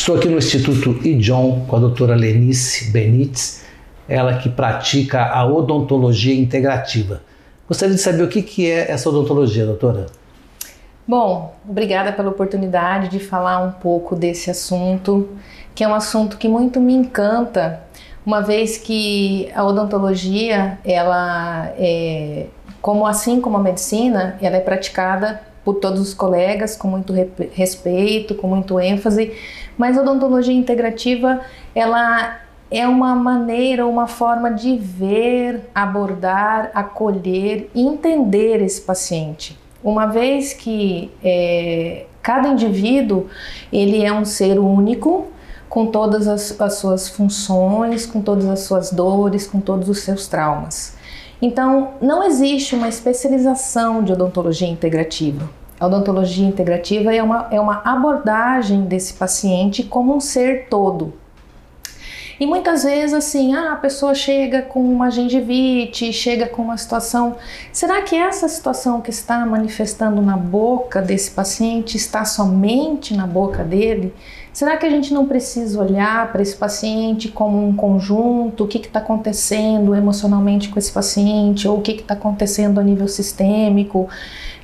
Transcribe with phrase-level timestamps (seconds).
[0.00, 3.66] Estou aqui no Instituto IDJON com a doutora Lenice Benites,
[4.08, 7.20] ela que pratica a odontologia integrativa.
[7.68, 10.06] Gostaria de saber o que é essa odontologia, doutora?
[11.06, 15.28] Bom, obrigada pela oportunidade de falar um pouco desse assunto,
[15.74, 17.82] que é um assunto que muito me encanta,
[18.24, 22.46] uma vez que a odontologia, ela é,
[22.80, 27.12] como assim como a medicina, ela é praticada por todos os colegas com muito
[27.52, 29.32] respeito, com muito ênfase,
[29.80, 31.40] mas a odontologia integrativa,
[31.74, 32.38] ela
[32.70, 39.58] é uma maneira, uma forma de ver, abordar, acolher e entender esse paciente.
[39.82, 43.28] Uma vez que é, cada indivíduo
[43.72, 45.28] ele é um ser único,
[45.66, 50.26] com todas as, as suas funções, com todas as suas dores, com todos os seus
[50.26, 50.94] traumas.
[51.40, 55.48] Então, não existe uma especialização de odontologia integrativa.
[55.80, 61.14] A odontologia integrativa é uma, é uma abordagem desse paciente como um ser todo.
[62.38, 67.36] E muitas vezes, assim, ah, a pessoa chega com uma gengivite, chega com uma situação.
[67.70, 73.62] Será que essa situação que está manifestando na boca desse paciente está somente na boca
[73.62, 74.14] dele?
[74.54, 78.64] Será que a gente não precisa olhar para esse paciente como um conjunto?
[78.64, 81.68] O que está acontecendo emocionalmente com esse paciente?
[81.68, 84.08] Ou o que está acontecendo a nível sistêmico?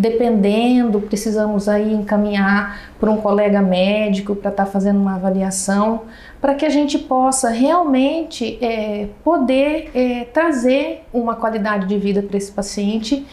[0.00, 6.04] Dependendo, precisamos aí encaminhar para um colega médico para estar tá fazendo uma avaliação,
[6.40, 12.38] para que a gente possa realmente é, poder é, trazer uma qualidade de vida para
[12.38, 13.26] esse paciente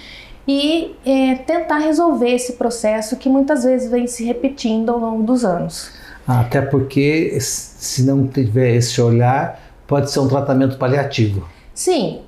[0.46, 5.46] e é, tentar resolver esse processo que muitas vezes vem se repetindo ao longo dos
[5.46, 5.94] anos.
[6.28, 9.58] Até porque, se não tiver esse olhar,
[9.88, 11.48] pode ser um tratamento paliativo.
[11.74, 12.24] Sim,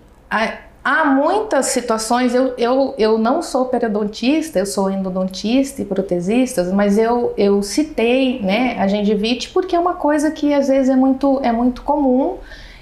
[0.90, 2.34] há muitas situações.
[2.34, 8.42] Eu, eu, eu não sou periodontista, eu sou endodontista e protesista, mas eu, eu citei
[8.42, 12.38] né, a gengivite porque é uma coisa que às vezes é muito, é muito comum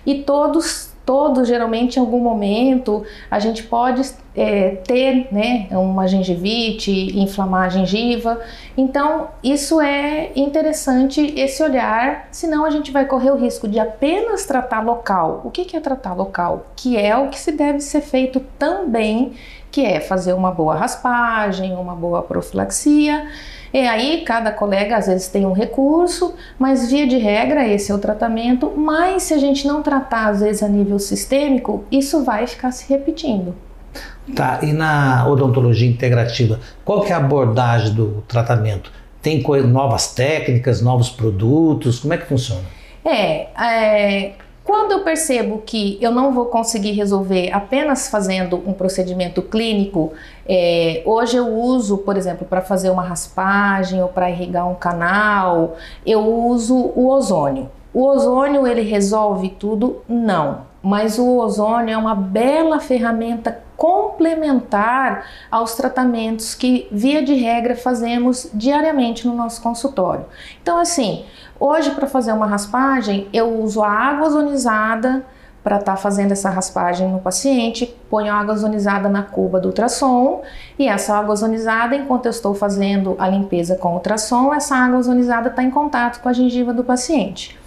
[0.05, 4.01] e todos todos, geralmente, em algum momento, a gente pode
[4.35, 8.41] é, ter né, uma gengivite, inflamar a gengiva.
[8.75, 14.45] Então, isso é interessante, esse olhar, senão a gente vai correr o risco de apenas
[14.45, 15.41] tratar local.
[15.45, 16.67] O que é tratar local?
[16.75, 19.31] Que é o que se deve ser feito também,
[19.71, 23.25] que é fazer uma boa raspagem, uma boa profilaxia
[23.73, 27.95] e aí cada colega às vezes tem um recurso, mas via de regra esse é
[27.95, 32.47] o tratamento, mas se a gente não tratar às vezes a nível sistêmico, isso vai
[32.47, 33.55] ficar se repetindo.
[34.35, 38.91] Tá, e na odontologia integrativa, qual que é a abordagem do tratamento?
[39.21, 41.99] Tem novas técnicas, novos produtos?
[41.99, 42.63] Como é que funciona?
[43.03, 44.33] É, é
[44.67, 50.11] quando eu percebo que eu não vou conseguir resolver apenas fazendo um procedimento clínico,
[50.45, 55.77] é, hoje eu uso, por exemplo, para fazer uma raspagem ou para irrigar um canal,
[56.05, 57.69] eu uso o ozônio.
[57.93, 60.01] O ozônio ele resolve tudo?
[60.05, 60.67] Não.
[60.83, 68.49] Mas o ozônio é uma bela ferramenta complementar aos tratamentos que, via de regra, fazemos
[68.53, 70.25] diariamente no nosso consultório.
[70.61, 71.25] Então, assim,
[71.59, 75.23] hoje para fazer uma raspagem, eu uso a água ozonizada
[75.63, 80.41] para estar tá fazendo essa raspagem no paciente, ponho água ozonizada na cuba do ultrassom
[80.79, 84.97] e essa água ozonizada, enquanto eu estou fazendo a limpeza com o ultrassom, essa água
[84.97, 87.59] ozonizada está em contato com a gengiva do paciente.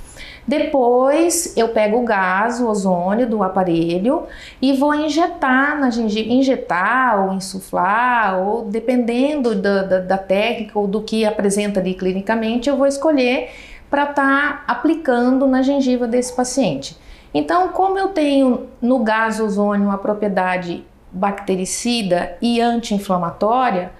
[0.50, 4.24] Depois eu pego o gás, o ozônio do aparelho
[4.60, 10.88] e vou injetar na gengiva, injetar ou insuflar, ou dependendo da, da, da técnica ou
[10.88, 13.50] do que apresenta ali clinicamente, eu vou escolher
[13.88, 16.98] para estar tá aplicando na gengiva desse paciente.
[17.32, 23.92] Então, como eu tenho no gás ozônio a propriedade bactericida e anti-inflamatória,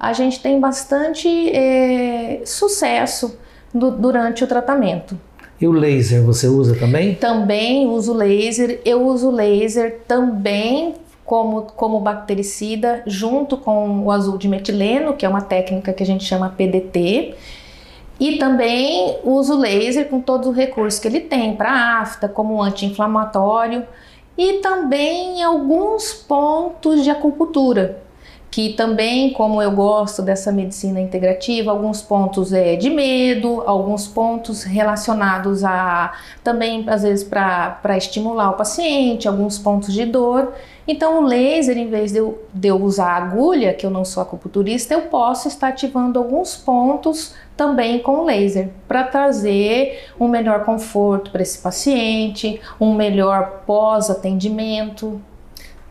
[0.00, 3.38] a gente tem bastante é, sucesso
[3.74, 5.27] do, durante o tratamento.
[5.60, 7.14] E o laser você usa também?
[7.16, 8.80] Também uso laser.
[8.84, 15.28] Eu uso laser também como, como bactericida, junto com o azul de metileno, que é
[15.28, 17.34] uma técnica que a gente chama PDT.
[18.20, 23.84] E também uso laser com todos os recursos que ele tem para afta, como anti-inflamatório
[24.36, 28.07] e também alguns pontos de acupuntura
[28.50, 34.62] que também, como eu gosto dessa medicina integrativa, alguns pontos é de medo, alguns pontos
[34.62, 36.12] relacionados a
[36.42, 40.54] também às vezes para estimular o paciente, alguns pontos de dor.
[40.86, 44.22] Então o laser, em vez de eu, de eu usar agulha, que eu não sou
[44.22, 51.30] acupunturista, eu posso estar ativando alguns pontos também com laser para trazer um melhor conforto
[51.30, 55.20] para esse paciente, um melhor pós-atendimento.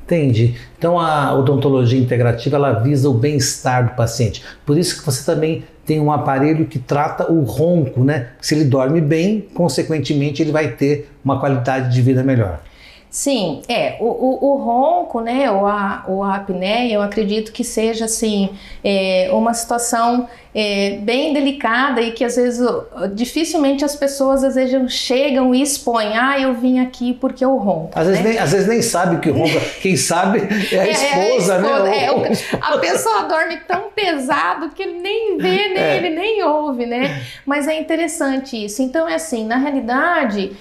[0.08, 0.56] Entende?
[0.78, 4.42] Então a odontologia integrativa ela visa o bem-estar do paciente.
[4.66, 8.30] Por isso que você também tem um aparelho que trata o ronco, né?
[8.40, 12.62] Se ele dorme bem, consequentemente ele vai ter uma qualidade de vida melhor.
[13.10, 17.64] Sim, é, o, o, o, ronco, né, ou a, ou a apneia, eu acredito que
[17.64, 18.50] seja, assim,
[18.84, 22.68] é, uma situação é, bem delicada e que às vezes
[23.14, 27.92] dificilmente as pessoas às vezes chegam e expõem, ah, eu vim aqui porque eu ronco.
[27.96, 28.14] Às, né?
[28.14, 30.40] vezes, nem, às vezes nem sabe que ronca, quem sabe
[30.72, 32.06] é a esposa, é, é a esposa né?
[32.06, 32.24] É, o,
[32.62, 35.98] a pessoa dorme tão pesado que ele nem vê, nem, é.
[35.98, 37.22] ele nem ouve, né?
[37.46, 38.82] Mas é interessante isso.
[38.82, 40.52] Então é assim, na realidade,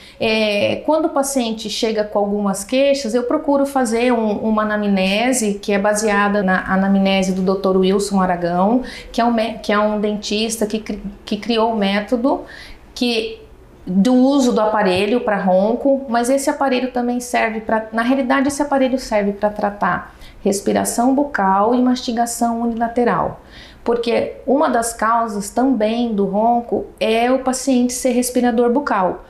[0.84, 5.78] quando o paciente chega com algumas queixas, eu procuro fazer um, uma anamnese que é
[5.78, 7.76] baseada na anamnese do Dr.
[7.78, 10.81] Wilson Aragão, que é um, que é um dentista que,
[11.25, 12.43] que criou o método
[12.94, 13.40] que
[13.84, 18.62] do uso do aparelho para ronco, mas esse aparelho também serve para, na realidade, esse
[18.62, 23.40] aparelho serve para tratar respiração bucal e mastigação unilateral.
[23.84, 29.25] Porque uma das causas também do ronco é o paciente ser respirador bucal.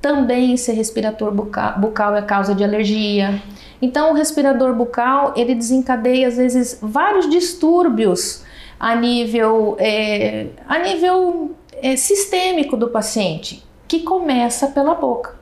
[0.00, 3.42] Também ser respirador bucal, bucal é causa de alergia.
[3.82, 8.42] Então, o respirador bucal ele desencadeia às vezes vários distúrbios
[8.78, 15.38] a nível, é, a nível é, sistêmico do paciente, que começa pela boca.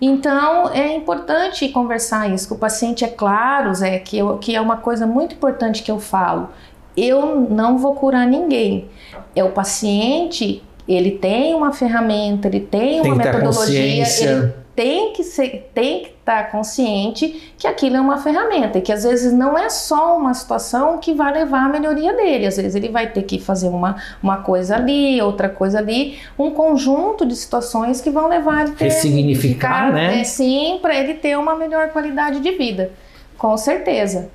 [0.00, 4.60] Então é importante conversar isso com o paciente, é claro, Zé, que, eu, que é
[4.60, 6.50] uma coisa muito importante que eu falo.
[6.96, 8.88] Eu não vou curar ninguém.
[9.34, 15.24] É o paciente, ele tem uma ferramenta, ele tem, tem uma metodologia, ele tem que
[15.24, 19.32] ser, tem que estar tá consciente que aquilo é uma ferramenta e que às vezes
[19.32, 22.46] não é só uma situação que vai levar à melhoria dele.
[22.46, 26.52] Às vezes ele vai ter que fazer uma, uma coisa ali, outra coisa ali, um
[26.52, 30.20] conjunto de situações que vão levar ele a ter, ressignificar, né?
[30.20, 32.92] É, sim, para ele ter uma melhor qualidade de vida,
[33.36, 34.30] com certeza.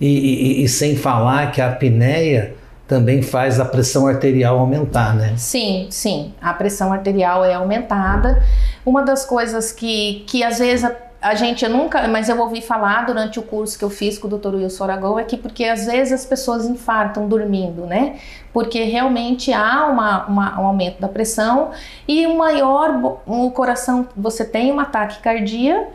[0.00, 2.54] E, e, e sem falar que a apneia
[2.92, 5.32] também faz a pressão arterial aumentar, né?
[5.38, 6.34] Sim, sim.
[6.42, 8.42] A pressão arterial é aumentada.
[8.84, 13.06] Uma das coisas que, que às vezes a, a gente nunca, mas eu ouvi falar
[13.06, 14.56] durante o curso que eu fiz com o Dr.
[14.56, 18.16] Wilson Aragão é que porque às vezes as pessoas infartam dormindo, né?
[18.52, 21.70] Porque realmente há uma, uma, um aumento da pressão
[22.06, 25.92] e o maior o coração você tem um ataque cardíaco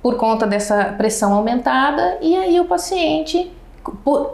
[0.00, 3.50] por conta dessa pressão aumentada e aí o paciente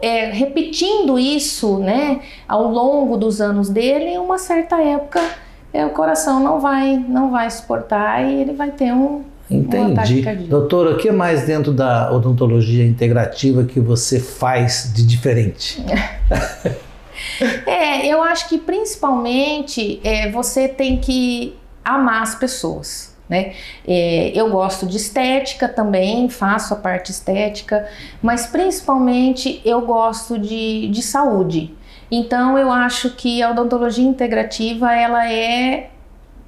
[0.02, 5.20] é, repetindo isso, né, ao longo dos anos dele, em uma certa época
[5.72, 10.24] é, o coração não vai, não vai suportar e ele vai ter um, Entendi.
[10.28, 15.84] Um Doutora, o que mais dentro da odontologia integrativa que você faz de diferente?
[17.66, 23.09] é, eu acho que principalmente é, você tem que amar as pessoas.
[23.30, 23.52] Né?
[23.86, 27.88] É, eu gosto de estética também, faço a parte estética,
[28.20, 31.72] mas principalmente eu gosto de, de saúde.
[32.10, 35.90] Então eu acho que a odontologia integrativa ela é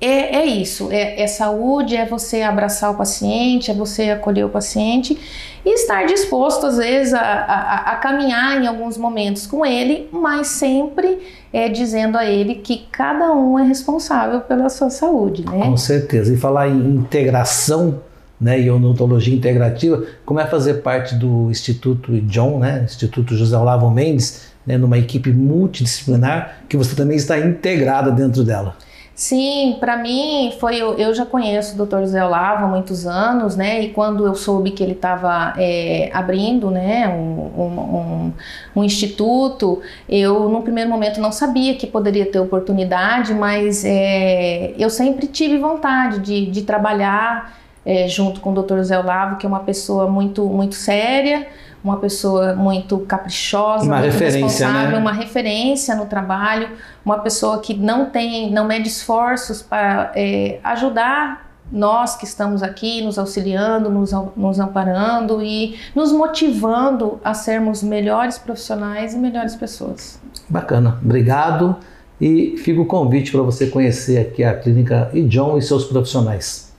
[0.04, 4.48] é, é isso, é, é, saúde, é você abraçar o paciente, é você acolher o
[4.48, 5.16] paciente
[5.64, 10.48] e estar disposto, às vezes, a, a, a caminhar em alguns momentos com ele, mas
[10.48, 11.20] sempre
[11.52, 15.44] é, dizendo a ele que cada um é responsável pela sua saúde.
[15.44, 15.60] Né?
[15.64, 16.34] Com certeza.
[16.34, 18.00] E falar em integração
[18.40, 23.88] né, e odontologia integrativa, como é fazer parte do Instituto John, né, Instituto José Olavo
[23.88, 28.74] Mendes, né, numa equipe multidisciplinar, que você também está integrada dentro dela.
[29.14, 30.78] Sim, para mim foi.
[30.80, 32.00] Eu já conheço o Dr.
[32.00, 33.82] José Olavo há muitos anos, né?
[33.82, 38.32] E quando eu soube que ele estava é, abrindo, né, um, um,
[38.74, 44.88] um, instituto, eu no primeiro momento não sabia que poderia ter oportunidade, mas é, eu
[44.88, 48.78] sempre tive vontade de, de trabalhar é, junto com o Dr.
[48.78, 51.46] José Olavo, que é uma pessoa muito, muito séria
[51.82, 54.98] uma pessoa muito caprichosa, uma muito responsável, né?
[54.98, 56.68] uma referência no trabalho,
[57.04, 63.02] uma pessoa que não tem, não mede esforços para é, ajudar nós que estamos aqui,
[63.02, 70.20] nos auxiliando, nos, nos amparando e nos motivando a sermos melhores profissionais e melhores pessoas.
[70.48, 71.76] Bacana, obrigado
[72.20, 76.71] e fica o convite para você conhecer aqui a clínica John e seus profissionais.